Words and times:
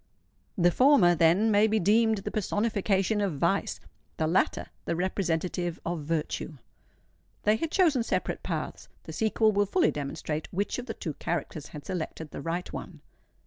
The 0.57 0.71
former, 0.71 1.13
then, 1.13 1.51
may 1.51 1.67
be 1.67 1.79
deemed 1.79 2.17
the 2.17 2.31
personification 2.31 3.21
of 3.21 3.37
vice, 3.37 3.79
the 4.17 4.25
latter 4.25 4.69
the 4.85 4.95
representative 4.95 5.79
of 5.85 5.99
virtue. 6.01 6.57
They 7.43 7.55
had 7.57 7.69
chosen 7.69 8.01
separate 8.01 8.41
paths:—the 8.41 9.13
sequel 9.13 9.51
will 9.51 9.67
fully 9.67 9.91
demonstrate 9.91 10.47
which 10.51 10.79
of 10.79 10.87
the 10.87 10.95
two 10.95 11.13
characters 11.13 11.67
had 11.67 11.85
selected 11.85 12.31
the 12.31 12.41
right 12.41 12.73
one. 12.73 13.01